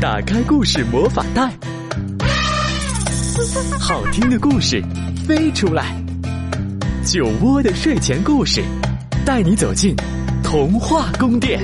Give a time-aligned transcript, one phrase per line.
[0.00, 1.52] 打开故事魔法袋，
[3.80, 4.80] 好听的故事
[5.26, 5.92] 飞出来。
[7.04, 8.62] 酒窝的睡前故事，
[9.26, 9.96] 带你走进
[10.40, 11.60] 童话宫殿。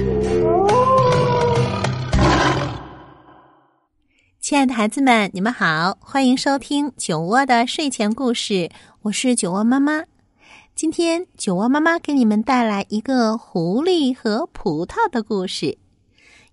[4.41, 8.69] 亲爱的孩子们，你们好，欢迎收听酒窝的睡前故事。
[9.03, 10.03] 我是酒窝妈妈。
[10.75, 15.79] 今天，酒窝妈妈给你们带来一个狐狸和葡萄的故事。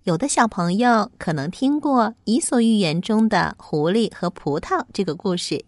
[0.04, 5.64] 有的小朋友可能听过《伊索寓言》中的狐狸和葡萄这个故事。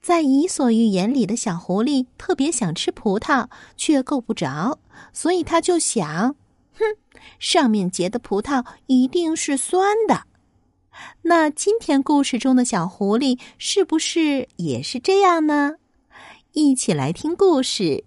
[0.00, 3.46] 在《伊索寓言》里的小狐狸特别想吃葡萄，
[3.76, 4.78] 却够不着，
[5.12, 6.34] 所以他就想：
[6.78, 6.84] 哼，
[7.38, 10.22] 上面结的葡萄一定是酸的。
[11.20, 15.74] 那今天故事中的小狐狸是不是也是这样呢？
[16.52, 18.04] 一起来听故事：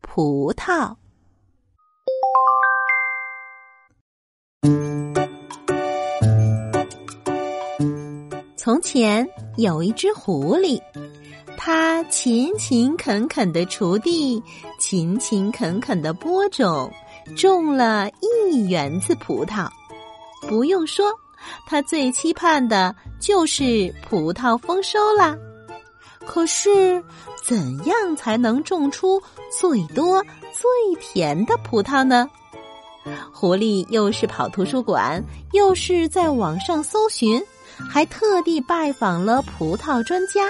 [0.00, 0.96] 葡萄。
[8.56, 10.80] 从前有一只狐狸，
[11.56, 14.42] 它勤勤恳恳的锄地，
[14.78, 16.92] 勤勤恳恳的播种，
[17.36, 19.68] 种了一园子葡萄。
[20.48, 21.12] 不用说，
[21.66, 25.36] 它最期盼的就是葡萄丰收啦。
[26.24, 27.02] 可是，
[27.44, 29.22] 怎样才能种出
[29.56, 30.20] 最多、
[30.52, 32.28] 最甜的葡萄呢？
[33.32, 37.42] 狐狸又是跑图书馆，又是在网上搜寻。
[37.90, 40.48] 还特地拜访了葡萄专家，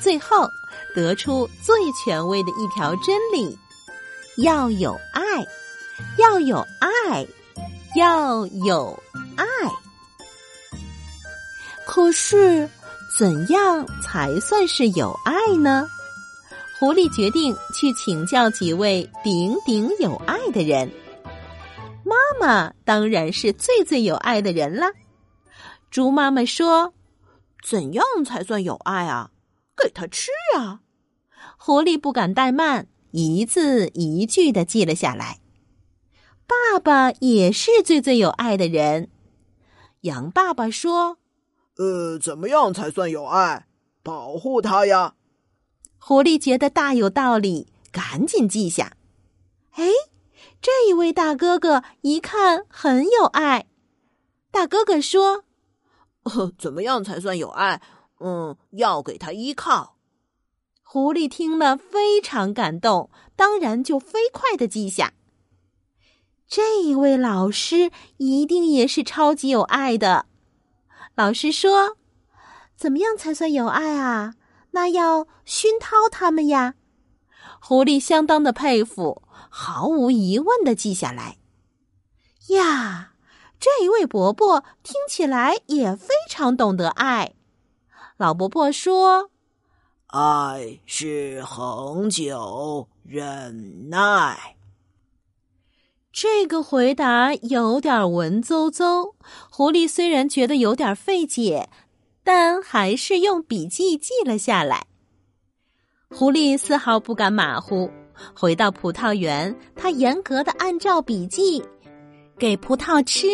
[0.00, 0.48] 最后
[0.94, 3.58] 得出最权威的一条真理：
[4.38, 5.22] 要有爱，
[6.16, 7.26] 要有爱，
[7.96, 8.98] 要有
[9.36, 9.44] 爱。
[11.86, 12.66] 可是，
[13.18, 15.86] 怎样才算是有爱呢？
[16.78, 20.90] 狐狸决定去请教几位鼎鼎有爱的人。
[22.40, 24.92] 妈妈当然是最最有爱的人了。
[25.90, 26.94] 猪妈妈说
[27.64, 29.30] ：“怎样才算有爱啊？
[29.76, 30.80] 给他吃啊！”
[31.58, 35.40] 狐狸不敢怠慢，一字一句的记了下来。
[36.46, 39.10] 爸爸也是最最有爱的人。
[40.02, 41.18] 羊爸爸说
[41.76, 43.66] ：“呃，怎么样才算有爱？
[44.02, 45.14] 保护他呀！”
[45.98, 48.92] 狐狸觉得大有道理，赶紧记下。
[49.72, 49.86] 哎，
[50.60, 53.66] 这一位大哥哥一看很有爱。
[54.50, 55.44] 大哥哥说。
[56.58, 57.80] 怎么样才算有爱？
[58.20, 59.96] 嗯，要给他依靠。
[60.82, 65.14] 狐狸听了非常感动，当然就飞快的记下。
[66.46, 70.26] 这一位老师一定也是超级有爱的。
[71.14, 71.96] 老师说
[72.76, 74.34] ：“怎么样才算有爱啊？
[74.72, 76.74] 那要熏陶他们呀。”
[77.60, 81.38] 狐狸相当的佩服，毫无疑问的记下来。
[82.48, 83.12] 呀。
[83.60, 87.34] 这一位伯伯听起来也非常懂得爱。
[88.16, 89.30] 老伯伯说
[90.06, 94.54] ：“爱是恒久忍耐。”
[96.14, 99.14] 这个回答有点文绉绉。
[99.50, 101.68] 狐狸虽然觉得有点费解，
[102.22, 104.86] 但还是用笔记记了下来。
[106.10, 107.90] 狐狸丝毫不敢马虎，
[108.34, 111.62] 回到葡萄园，他严格的按照笔记。
[112.38, 113.26] 给葡萄吃，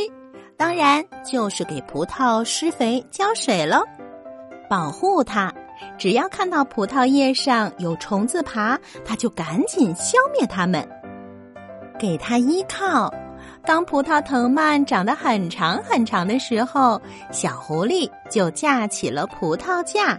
[0.56, 3.82] 当然就是给葡萄施肥浇水喽。
[4.68, 5.52] 保护它，
[5.98, 10.88] 只要看到葡萄叶上有虫子爬，它就赶紧消灭它们。
[11.98, 13.12] 给它依靠，
[13.64, 20.18] 当葡萄藤蔓长得很长很长的时候，小狐狸就架起了葡萄架。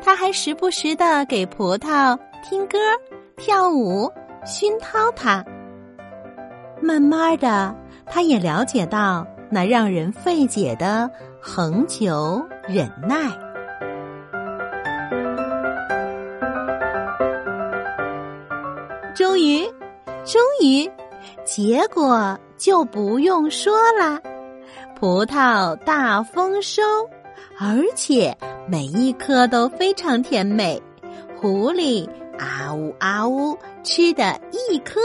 [0.00, 2.16] 它还时不时的给葡萄
[2.48, 2.78] 听歌、
[3.42, 4.12] 跳舞、
[4.44, 5.42] 熏陶它。
[6.82, 7.74] 慢慢的，
[8.04, 13.16] 他也了解到那让人费解的恒久忍耐。
[19.14, 19.64] 终于，
[20.22, 20.90] 终于，
[21.42, 24.20] 结果就不用说了，
[24.94, 26.82] 葡萄大丰收，
[27.58, 28.36] 而且
[28.68, 30.80] 每一颗都非常甜美。
[31.40, 32.06] 狐狸
[32.40, 34.40] 啊呜啊呜，吃的
[34.70, 35.00] 一颗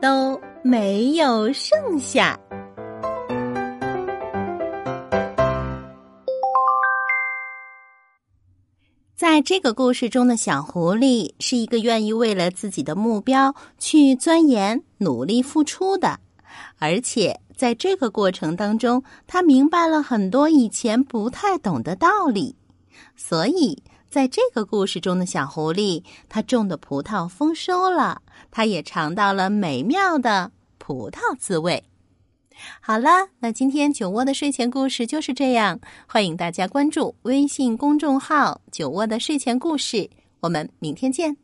[0.00, 0.40] 都。
[0.66, 2.40] 没有剩下。
[9.14, 16.18] 在这个故事中的小狐狸是一个愿意为了自己的目标去钻研、努力付出的，
[16.78, 22.56] 而且在这个过程当中，他明白了很多以前不太懂的道理，
[23.14, 23.82] 所以。
[24.14, 31.82] 在这个故事中的小狐狸，它种的葡萄丰收了，它也尝到了美妙的葡萄滋味。
[32.80, 35.80] 好了，那今天酒窝的睡前故事就是这样。
[36.06, 40.08] 欢迎大家关注微信公众号“酒窝的睡前故事”，
[40.38, 41.43] 我们明天见。